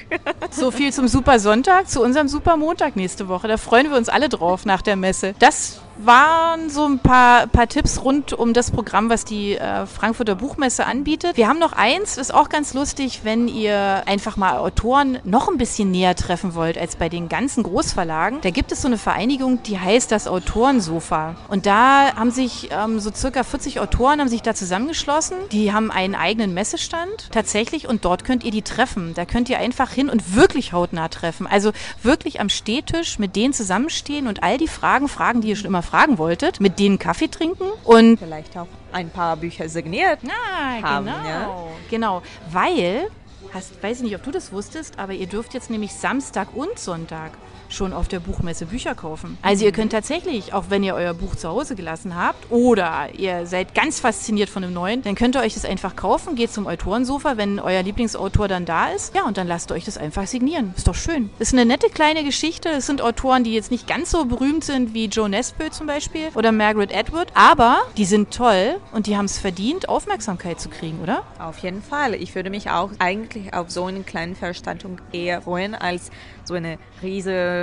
so 0.50 0.70
viel 0.70 0.92
zum 0.92 1.08
Super 1.08 1.38
Sonntag, 1.38 1.88
zu 1.88 2.02
unserem 2.02 2.28
Super 2.28 2.56
Montag 2.56 2.96
nächste 2.96 3.28
Woche. 3.28 3.48
Da 3.48 3.56
freuen 3.56 3.90
wir 3.90 3.96
uns 3.96 4.08
alle 4.08 4.28
drauf 4.28 4.64
nach 4.64 4.82
der 4.82 4.96
Messe. 4.96 5.34
Das 5.38 5.80
waren 5.96 6.70
so 6.70 6.84
ein 6.86 6.98
paar, 6.98 7.46
paar 7.46 7.68
Tipps 7.68 8.02
rund 8.02 8.32
um 8.32 8.52
das 8.52 8.70
Programm, 8.70 9.10
was 9.10 9.24
die 9.24 9.56
äh, 9.56 9.86
Frankfurter 9.86 10.34
Buchmesse 10.34 10.86
anbietet. 10.86 11.36
Wir 11.36 11.48
haben 11.48 11.58
noch 11.58 11.72
eins, 11.72 12.18
ist 12.18 12.34
auch 12.34 12.48
ganz 12.48 12.74
lustig, 12.74 13.20
wenn 13.22 13.48
ihr 13.48 14.02
einfach 14.06 14.36
mal 14.36 14.58
Autoren 14.58 15.18
noch 15.24 15.48
ein 15.48 15.58
bisschen 15.58 15.90
näher 15.90 16.16
treffen 16.16 16.54
wollt 16.54 16.76
als 16.78 16.96
bei 16.96 17.08
den 17.08 17.28
ganzen 17.28 17.62
Großverlagen. 17.62 18.40
Da 18.42 18.50
gibt 18.50 18.72
es 18.72 18.82
so 18.82 18.88
eine 18.88 18.98
Vereinigung, 18.98 19.62
die 19.62 19.78
heißt 19.78 20.10
das 20.10 20.26
Autorensofa. 20.26 21.36
Und 21.48 21.66
da 21.66 22.14
haben 22.16 22.30
sich 22.30 22.70
ähm, 22.72 22.98
so 23.00 23.10
circa 23.12 23.42
40 23.44 23.80
Autoren 23.80 24.20
haben 24.20 24.28
sich 24.28 24.42
da 24.42 24.54
zusammengeschlossen. 24.54 25.36
Die 25.52 25.72
haben 25.72 25.90
einen 25.90 26.14
eigenen 26.14 26.54
Messestand 26.54 27.28
tatsächlich 27.30 27.88
und 27.88 28.04
dort 28.04 28.24
könnt 28.24 28.44
ihr 28.44 28.50
die 28.50 28.62
treffen. 28.62 29.14
Da 29.14 29.24
könnt 29.24 29.48
ihr 29.48 29.58
einfach 29.58 29.90
hin 29.90 30.08
und 30.08 30.34
wirklich 30.34 30.72
hautnah 30.72 31.08
treffen. 31.08 31.46
Also 31.46 31.72
wirklich 32.02 32.40
am 32.40 32.48
Stehtisch 32.48 33.18
mit 33.18 33.36
denen 33.36 33.52
zusammenstehen 33.52 34.26
und 34.26 34.42
all 34.42 34.58
die 34.58 34.68
Fragen 34.68 35.08
fragen, 35.08 35.40
die 35.40 35.48
ihr 35.48 35.56
schon 35.56 35.66
immer 35.66 35.83
fragen 35.84 36.18
wolltet, 36.18 36.60
mit 36.60 36.78
denen 36.78 36.98
Kaffee 36.98 37.28
trinken 37.28 37.66
und 37.84 38.18
vielleicht 38.18 38.56
auch 38.56 38.66
ein 38.92 39.10
paar 39.10 39.36
Bücher 39.36 39.68
signiert 39.68 40.20
ah, 40.28 40.82
haben. 40.82 41.06
Genau, 41.06 41.28
ja? 41.28 41.56
genau, 41.90 42.22
weil 42.50 43.08
Hast, 43.52 43.80
weiß 43.80 43.98
ich 43.98 44.02
nicht, 44.02 44.16
ob 44.16 44.24
du 44.24 44.32
das 44.32 44.50
wusstest, 44.52 44.98
aber 44.98 45.12
ihr 45.12 45.28
dürft 45.28 45.54
jetzt 45.54 45.70
nämlich 45.70 45.94
Samstag 45.94 46.48
und 46.56 46.76
Sonntag 46.76 47.30
schon 47.74 47.92
auf 47.92 48.08
der 48.08 48.20
Buchmesse 48.20 48.66
Bücher 48.66 48.94
kaufen. 48.94 49.38
Also 49.42 49.64
ihr 49.64 49.72
könnt 49.72 49.92
tatsächlich, 49.92 50.52
auch 50.52 50.66
wenn 50.68 50.82
ihr 50.82 50.94
euer 50.94 51.14
Buch 51.14 51.36
zu 51.36 51.48
Hause 51.48 51.74
gelassen 51.74 52.16
habt 52.16 52.50
oder 52.50 53.08
ihr 53.16 53.46
seid 53.46 53.74
ganz 53.74 54.00
fasziniert 54.00 54.48
von 54.48 54.64
einem 54.64 54.72
neuen, 54.72 55.02
dann 55.02 55.14
könnt 55.14 55.36
ihr 55.36 55.42
euch 55.42 55.54
das 55.54 55.64
einfach 55.64 55.96
kaufen, 55.96 56.36
geht 56.36 56.52
zum 56.52 56.66
Autorensofa, 56.66 57.36
wenn 57.36 57.58
euer 57.58 57.82
Lieblingsautor 57.82 58.48
dann 58.48 58.64
da 58.64 58.88
ist. 58.88 59.14
Ja, 59.14 59.24
und 59.24 59.36
dann 59.36 59.46
lasst 59.46 59.72
euch 59.72 59.84
das 59.84 59.98
einfach 59.98 60.26
signieren. 60.26 60.74
Ist 60.76 60.88
doch 60.88 60.94
schön. 60.94 61.30
Ist 61.38 61.52
eine 61.52 61.64
nette 61.64 61.88
kleine 61.88 62.24
Geschichte. 62.24 62.68
Es 62.70 62.86
sind 62.86 63.02
Autoren, 63.02 63.44
die 63.44 63.54
jetzt 63.54 63.70
nicht 63.70 63.86
ganz 63.86 64.10
so 64.10 64.24
berühmt 64.24 64.64
sind 64.64 64.94
wie 64.94 65.06
Joe 65.06 65.28
Nesbø 65.28 65.70
zum 65.70 65.86
Beispiel 65.86 66.28
oder 66.34 66.52
Margaret 66.52 66.94
Atwood, 66.94 67.28
aber 67.34 67.78
die 67.96 68.04
sind 68.04 68.32
toll 68.32 68.76
und 68.92 69.06
die 69.06 69.16
haben 69.16 69.26
es 69.26 69.38
verdient, 69.38 69.88
Aufmerksamkeit 69.88 70.60
zu 70.60 70.68
kriegen, 70.68 71.00
oder? 71.02 71.22
Auf 71.38 71.58
jeden 71.58 71.82
Fall. 71.82 72.14
Ich 72.14 72.34
würde 72.34 72.50
mich 72.50 72.70
auch 72.70 72.90
eigentlich 72.98 73.52
auf 73.54 73.70
so 73.70 73.84
eine 73.86 74.00
kleine 74.00 74.34
Veranstaltung 74.34 74.98
eher 75.12 75.42
freuen 75.42 75.74
als 75.74 76.10
so 76.44 76.54
eine 76.54 76.78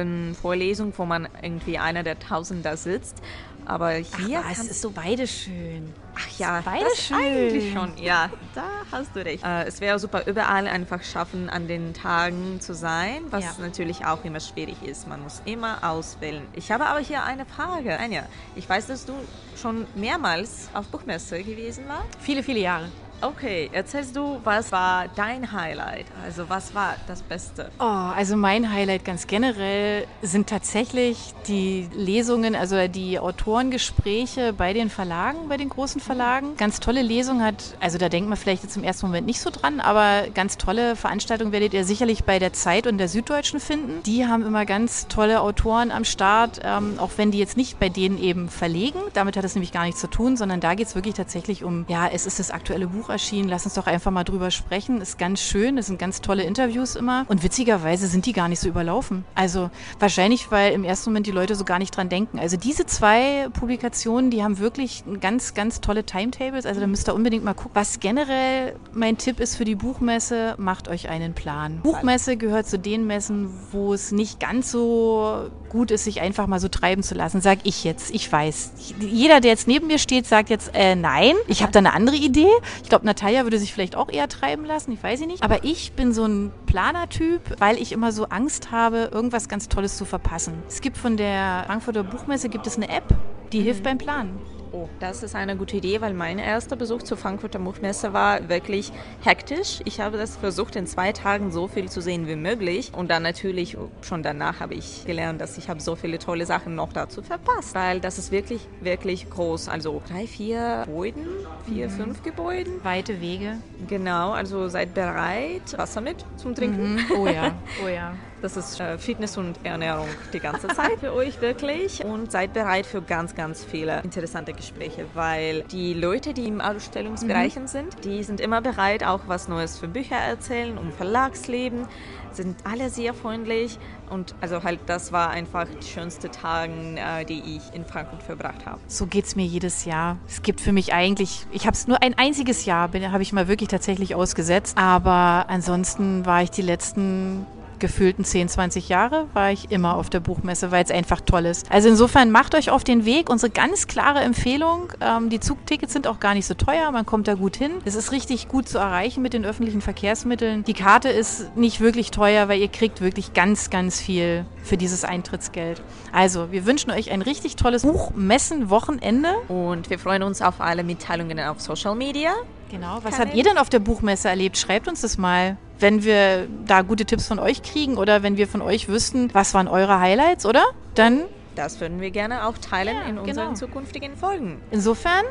riesen 0.02 0.36
Vorlesung, 0.36 0.94
wo 0.98 1.06
man 1.06 1.28
irgendwie 1.42 1.78
einer 1.78 2.04
der 2.04 2.20
Tausend 2.20 2.66
da 2.66 2.78
sitzt. 2.78 3.22
Aber 3.64 3.92
hier 3.92 4.42
Ach, 4.44 4.50
was, 4.50 4.66
ist 4.66 4.82
so 4.82 4.90
beide 4.90 5.28
schön. 5.28 5.94
Ach 6.16 6.40
ja, 6.40 6.62
beide 6.66 6.90
schön. 6.96 7.18
Eigentlich 7.18 7.72
schon. 7.72 7.96
Ja, 7.98 8.30
da 8.56 8.64
hast 8.92 9.16
du 9.16 9.24
recht. 9.24 9.44
Äh, 9.46 9.66
es 9.66 9.80
wäre 9.80 10.00
super, 10.00 10.26
überall 10.26 10.68
einfach 10.68 11.04
schaffen, 11.04 11.48
an 11.48 11.68
den 11.68 11.94
Tagen 11.94 12.60
zu 12.60 12.74
sein, 12.74 13.22
was 13.30 13.44
ja. 13.44 13.54
natürlich 13.60 14.04
auch 14.04 14.26
immer 14.26 14.40
schwierig 14.40 14.82
ist. 14.84 15.08
Man 15.08 15.22
muss 15.22 15.44
immer 15.46 15.78
auswählen. 15.88 16.44
Ich 16.54 16.72
habe 16.72 16.88
aber 16.88 17.00
hier 17.00 17.24
eine 17.24 17.46
Frage. 17.46 18.00
Anja, 18.00 18.24
ich 18.56 18.68
weiß, 18.68 18.88
dass 18.88 19.06
du 19.06 19.14
schon 19.56 19.86
mehrmals 19.96 20.70
auf 20.74 20.88
Buchmesse 20.88 21.44
gewesen 21.44 21.88
warst. 21.88 22.08
Viele, 22.20 22.42
viele 22.42 22.60
Jahre. 22.60 22.90
Okay, 23.24 23.70
erzählst 23.72 24.16
du, 24.16 24.42
was 24.44 24.72
war 24.72 25.08
dein 25.16 25.52
Highlight? 25.52 26.08
Also 26.26 26.50
was 26.50 26.74
war 26.74 26.96
das 27.08 27.22
Beste? 27.22 27.70
Oh, 27.80 27.84
also 27.84 28.36
mein 28.36 28.72
Highlight 28.72 29.06
ganz 29.06 29.28
generell 29.28 30.08
sind 30.24 30.50
tatsächlich 30.50 31.36
die 31.48 31.88
Lesungen, 31.94 32.56
also 32.56 32.88
die 32.88 33.20
Autorengespräche 33.20 34.54
bei 34.54 34.74
den 34.74 34.90
Verlagen, 34.90 35.50
bei 35.50 35.58
den 35.58 35.70
großen 35.70 36.02
Verlagen. 36.02 36.58
Ganz 36.58 36.80
tolle 36.80 37.04
Lesung 37.04 37.44
hat, 37.44 37.76
also 37.80 38.00
da 38.00 38.10
denkt 38.10 38.28
man 38.28 38.40
vielleicht 38.40 38.64
jetzt 38.64 38.76
im 38.76 38.84
ersten 38.84 39.06
Moment 39.06 39.28
nicht 39.28 39.40
so 39.40 39.52
dran, 39.52 39.82
aber 39.82 40.24
ganz 40.34 40.58
tolle 40.58 40.96
Veranstaltungen 40.96 41.52
werdet 41.52 41.76
ihr 41.76 41.86
sicherlich 41.86 42.24
bei 42.24 42.40
der 42.40 42.54
Zeit 42.54 42.88
und 42.88 42.98
der 42.98 43.08
Süddeutschen 43.08 43.60
finden. 43.60 44.02
Die 44.02 44.26
haben 44.26 44.44
immer 44.44 44.66
ganz 44.66 45.08
tolle 45.08 45.42
Autoren 45.42 45.92
am 45.92 46.06
Start, 46.06 46.60
ähm, 46.64 46.96
auch 46.98 47.12
wenn 47.18 47.30
die 47.30 47.38
jetzt 47.38 47.56
nicht 47.56 47.80
bei 47.80 47.90
denen 47.90 48.18
eben 48.18 48.50
verlegen. 48.50 49.00
Damit 49.14 49.38
hat 49.38 49.46
es 49.46 49.54
nämlich 49.54 49.72
gar 49.72 49.86
nichts 49.86 50.02
zu 50.02 50.08
tun, 50.08 50.38
sondern 50.38 50.60
da 50.60 50.74
geht 50.74 50.88
es 50.88 50.96
wirklich 50.96 51.14
tatsächlich 51.14 51.64
um, 51.64 51.86
ja, 51.88 52.08
es 52.08 52.26
ist 52.26 52.40
das 52.40 52.50
aktuelle 52.50 52.88
Buch 52.88 53.11
erschienen, 53.12 53.50
lass 53.50 53.66
uns 53.66 53.76
doch 53.76 53.88
einfach 53.88 54.12
mal 54.12 54.24
drüber 54.24 54.52
sprechen. 54.52 55.02
Ist 55.02 55.18
ganz 55.18 55.42
schön, 55.42 55.76
das 55.76 55.88
sind 55.88 56.00
ganz 56.00 56.22
tolle 56.22 56.44
Interviews 56.44 56.96
immer. 56.96 57.26
Und 57.28 57.44
witzigerweise 57.44 58.08
sind 58.08 58.26
die 58.26 58.34
gar 58.34 58.48
nicht 58.48 58.60
so 58.60 58.68
überlaufen. 58.68 59.26
Also 59.36 59.70
wahrscheinlich, 60.00 60.52
weil 60.52 60.74
im 60.74 60.84
ersten 60.84 61.12
Moment 61.12 61.28
die 61.28 61.32
Leute 61.32 61.56
so 61.56 61.66
gar 61.66 61.80
nicht 61.80 61.96
dran 61.96 62.10
denken. 62.10 62.40
Also 62.40 62.58
diese 62.58 62.86
zwei 62.86 63.48
Publikationen, 63.54 64.32
die 64.32 64.44
haben 64.44 64.60
wirklich 64.60 65.04
ganz, 65.20 65.54
ganz 65.54 65.82
tolle 65.82 66.06
Timetables. 66.06 66.66
Also 66.66 66.82
da 66.82 66.88
müsst 66.88 67.08
ihr 67.10 67.16
unbedingt 67.16 67.44
mal 67.44 67.54
gucken. 67.54 67.72
Was 67.74 68.00
generell 68.00 68.76
mein 68.94 69.18
Tipp 69.18 69.40
ist 69.40 69.56
für 69.56 69.66
die 69.66 69.76
Buchmesse, 69.76 70.56
macht 70.58 70.88
euch 70.88 71.10
einen 71.10 71.34
Plan. 71.34 71.82
Buchmesse 71.82 72.38
gehört 72.38 72.68
zu 72.68 72.80
den 72.80 73.08
Messen, 73.08 73.50
wo 73.72 73.94
es 73.94 74.12
nicht 74.12 74.40
ganz 74.40 74.72
so 74.72 75.50
gut 75.70 75.92
ist, 75.92 76.04
sich 76.04 76.22
einfach 76.22 76.48
mal 76.48 76.60
so 76.60 76.68
treiben 76.68 77.02
zu 77.02 77.16
lassen. 77.16 77.42
Sag 77.42 77.60
ich 77.64 77.84
jetzt, 77.84 78.14
ich 78.14 78.30
weiß. 78.32 78.72
Jeder, 79.00 79.40
der 79.40 79.52
jetzt 79.52 79.68
neben 79.68 79.88
mir 79.88 80.00
steht, 80.00 80.28
sagt 80.28 80.50
jetzt, 80.50 80.72
äh, 80.74 80.96
nein, 80.96 81.34
ich 81.48 81.62
habe 81.62 81.72
da 81.72 81.80
eine 81.80 81.94
andere 81.94 82.18
Idee. 82.18 82.50
Ich 82.84 82.90
glaube, 82.90 83.01
glaube, 83.02 83.06
Natalia 83.06 83.44
würde 83.44 83.60
sich 83.60 83.74
vielleicht 83.74 83.96
auch 83.96 84.10
eher 84.10 84.28
treiben 84.28 84.66
lassen, 84.66 84.92
ich 84.92 85.04
weiß 85.04 85.22
nicht. 85.22 85.44
Aber 85.44 85.64
ich 85.64 85.94
bin 85.94 86.14
so 86.14 86.26
ein 86.26 86.52
Planertyp, 86.66 87.42
weil 87.60 87.78
ich 87.78 87.92
immer 87.92 88.12
so 88.12 88.26
Angst 88.26 88.72
habe, 88.72 89.10
irgendwas 89.12 89.50
ganz 89.50 89.68
Tolles 89.68 89.98
zu 89.98 90.06
verpassen. 90.06 90.54
Es 90.68 90.82
gibt 90.82 90.98
von 90.98 91.18
der 91.18 91.64
Frankfurter 91.68 92.04
Buchmesse 92.04 92.50
gibt 92.50 92.68
es 92.68 92.78
eine 92.78 92.90
App, 92.90 93.16
die 93.52 93.60
mhm. 93.60 93.64
hilft 93.64 93.84
beim 93.84 93.98
Planen. 93.98 94.40
Oh, 94.74 94.88
das 95.02 95.22
ist 95.22 95.36
eine 95.36 95.58
gute 95.58 95.76
Idee, 95.76 96.00
weil 96.00 96.14
mein 96.14 96.40
erster 96.40 96.78
Besuch 96.78 97.04
zur 97.04 97.18
Frankfurter 97.18 97.60
Buchmesse 97.60 98.14
war 98.14 98.48
wirklich 98.48 98.94
hektisch. 99.22 99.82
Ich 99.84 100.00
habe 100.00 100.18
das 100.18 100.38
versucht, 100.38 100.78
in 100.78 100.88
zwei 100.88 101.12
Tagen 101.12 101.52
so 101.52 101.68
viel 101.68 101.90
zu 101.90 102.00
sehen 102.00 102.26
wie 102.26 102.38
möglich. 102.38 102.94
Und 102.96 103.12
dann 103.12 103.22
natürlich, 103.22 103.76
schon 104.02 104.24
danach 104.24 104.62
habe 104.62 104.76
ich 104.76 105.06
gelernt, 105.06 105.42
dass 105.42 105.58
ich 105.58 105.68
habe 105.68 105.82
so 105.82 105.98
viele 105.98 106.20
tolle 106.20 106.46
Sachen 106.46 106.76
noch 106.76 106.94
dazu 106.94 107.22
verpasst. 107.22 107.76
Weil 107.76 108.00
das 108.00 108.18
ist 108.18 108.32
wirklich, 108.32 108.62
wirklich 108.80 109.30
groß. 109.30 109.68
Also 109.68 110.02
drei, 110.08 110.26
vier 110.26 110.84
Gebäuden, 110.86 111.28
vier, 111.66 111.90
mhm. 111.90 111.92
fünf 111.92 112.24
Gebäuden. 112.24 112.82
Weite 112.84 113.20
Wege. 113.20 113.58
Genau, 113.90 114.32
also 114.32 114.70
seid 114.70 114.94
bereit. 114.94 115.78
Wasser 115.78 116.00
mit 116.00 116.24
zum 116.38 116.56
Trinken. 116.56 116.96
Mhm. 116.96 117.06
Oh 117.18 117.28
ja, 117.28 117.56
oh 117.86 117.90
ja. 117.90 118.14
Das 118.42 118.58
ist 118.58 118.80
äh, 118.80 118.98
Fitness 118.98 119.38
und 119.38 119.60
Ernährung 119.64 120.08
die 120.34 120.40
ganze 120.40 120.68
Zeit 120.70 121.00
für 121.00 121.14
euch 121.14 121.42
wirklich. 121.42 122.04
Und 122.04 122.32
seid 122.32 122.54
bereit 122.54 122.88
für 122.88 123.02
ganz, 123.02 123.36
ganz 123.36 123.64
viele 123.64 124.02
interessante 124.02 124.54
Gespräche, 124.62 125.06
weil 125.16 125.64
die 125.64 125.94
Leute, 125.94 126.34
die 126.36 126.46
im 126.46 126.62
Ausstellungsbereichen 126.62 127.64
mhm. 127.64 127.68
sind, 127.68 128.06
die 128.06 128.24
sind 128.24 128.40
immer 128.40 128.62
bereit, 128.62 129.04
auch 129.04 129.22
was 129.26 129.48
Neues 129.48 129.80
für 129.80 129.88
Bücher 129.88 130.18
erzählen, 130.18 130.78
um 130.78 130.92
Verlagsleben, 130.92 131.88
sind 132.32 132.58
alle 132.64 132.90
sehr 132.92 133.16
freundlich 133.16 133.80
und 134.10 134.36
also 134.40 134.64
halt 134.64 134.80
das 134.86 135.12
war 135.12 135.32
einfach 135.32 135.66
die 135.82 135.88
schönste 135.88 136.30
Tage, 136.30 136.72
äh, 136.96 137.26
die 137.26 137.58
ich 137.58 137.76
in 137.76 137.86
Frankfurt 137.86 138.22
verbracht 138.22 138.66
habe. 138.68 138.80
So 138.88 139.08
geht 139.08 139.26
es 139.26 139.36
mir 139.36 139.46
jedes 139.46 139.86
Jahr. 139.86 140.18
Es 140.28 140.44
gibt 140.44 140.62
für 140.62 140.72
mich 140.72 140.94
eigentlich, 140.94 141.48
ich 141.52 141.66
habe 141.66 141.76
es 141.76 141.88
nur 141.88 142.02
ein 142.04 142.18
einziges 142.18 142.66
Jahr, 142.66 142.90
habe 142.94 143.24
ich 143.24 143.34
mal 143.34 143.48
wirklich 143.48 143.70
tatsächlich 143.70 144.14
ausgesetzt, 144.14 144.78
aber 144.78 145.46
ansonsten 145.50 146.26
war 146.26 146.44
ich 146.44 146.52
die 146.52 146.62
letzten 146.62 147.48
gefühlten 147.82 148.24
10, 148.24 148.48
20 148.48 148.88
Jahre 148.88 149.28
war 149.34 149.52
ich 149.52 149.72
immer 149.72 149.96
auf 149.98 150.10
der 150.10 150.22
Buchmesse, 150.22 150.72
weil 150.72 150.86
es 150.86 150.92
einfach 150.92 151.20
toll 151.20 151.46
ist. 151.46 151.70
Also 151.70 151.90
insofern 151.90 152.32
macht 152.32 152.56
euch 152.56 152.70
auf 152.70 152.86
den 152.86 153.04
Weg. 153.04 153.30
Unsere 153.30 153.50
ganz 153.52 153.88
klare 153.88 154.20
Empfehlung, 154.20 154.94
ähm, 155.02 155.30
die 155.30 155.42
Zugtickets 155.42 155.92
sind 155.92 156.08
auch 156.08 156.22
gar 156.22 156.34
nicht 156.34 156.46
so 156.46 156.54
teuer, 156.54 156.90
man 156.92 157.06
kommt 157.06 157.28
da 157.28 157.34
gut 157.34 157.58
hin. 157.58 157.72
Es 157.84 157.96
ist 157.96 158.14
richtig 158.14 158.48
gut 158.48 158.70
zu 158.70 158.78
erreichen 158.78 159.22
mit 159.22 159.34
den 159.34 159.44
öffentlichen 159.44 159.82
Verkehrsmitteln. 159.82 160.64
Die 160.64 160.74
Karte 160.74 161.10
ist 161.10 161.58
nicht 161.58 161.82
wirklich 161.82 162.12
teuer, 162.12 162.48
weil 162.48 162.62
ihr 162.62 162.70
kriegt 162.70 163.02
wirklich 163.02 163.34
ganz, 163.34 163.70
ganz 163.70 164.00
viel 164.00 164.46
für 164.64 164.78
dieses 164.78 165.04
Eintrittsgeld. 165.04 165.82
Also, 166.12 166.52
wir 166.52 166.66
wünschen 166.66 166.92
euch 166.92 167.12
ein 167.12 167.22
richtig 167.22 167.56
tolles 167.56 167.82
Buchmessen-Wochenende. 167.82 169.34
Und 169.48 169.90
wir 169.90 170.00
freuen 170.00 170.24
uns 170.24 170.42
auf 170.42 170.62
alle 170.62 170.84
Mitteilungen 170.84 171.40
auf 171.40 171.60
Social 171.60 171.96
Media. 171.96 172.32
Genau. 172.70 173.00
Was 173.04 173.20
habt 173.20 173.36
ihr 173.36 173.44
denn 173.44 173.58
auf 173.58 173.70
der 173.70 173.80
Buchmesse 173.80 174.30
erlebt? 174.30 174.58
Schreibt 174.58 174.88
uns 174.88 175.02
das 175.02 175.18
mal, 175.18 175.58
wenn 175.82 176.04
wir 176.04 176.48
da 176.66 176.82
gute 176.82 177.06
Tipps 177.06 177.28
von 177.28 177.40
euch 177.40 177.64
kriegen 177.64 177.98
oder 177.98 178.24
wenn 178.24 178.38
wir 178.38 178.48
von 178.48 178.62
euch 178.62 178.88
wüssten, 178.88 179.30
was 179.34 179.54
waren 179.54 179.68
eure 179.68 180.00
Highlights, 180.00 180.46
oder? 180.46 180.64
Dann. 180.96 181.24
Das 181.56 181.82
würden 181.82 182.00
wir 182.00 182.12
gerne 182.12 182.48
auch 182.48 182.58
teilen 182.58 182.96
ja, 182.96 183.04
in 183.04 183.18
unseren 183.18 183.48
genau. 183.48 183.54
zukünftigen 183.54 184.16
Folgen. 184.16 184.62
Insofern. 184.72 185.26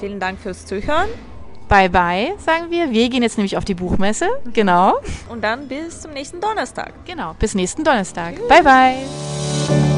Vielen 0.00 0.18
Dank 0.18 0.40
fürs 0.40 0.66
Zuhören. 0.66 1.08
Bye 1.68 1.88
bye, 1.88 2.34
sagen 2.38 2.70
wir. 2.70 2.90
Wir 2.90 3.08
gehen 3.08 3.22
jetzt 3.22 3.38
nämlich 3.38 3.56
auf 3.56 3.64
die 3.64 3.74
Buchmesse. 3.74 4.28
Genau. 4.52 5.00
Und 5.28 5.42
dann 5.42 5.68
bis 5.68 6.00
zum 6.00 6.12
nächsten 6.12 6.40
Donnerstag. 6.40 6.92
Genau, 7.06 7.34
bis 7.38 7.54
nächsten 7.54 7.84
Donnerstag. 7.84 8.36
Bye 8.48 8.62
bye. 8.62 9.91